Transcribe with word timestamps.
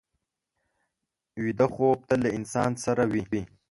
ویده 1.43 1.65
خوب 1.73 1.97
تل 2.07 2.19
له 2.25 2.29
انسان 2.37 2.71
سره 2.83 3.03
وي 3.11 3.41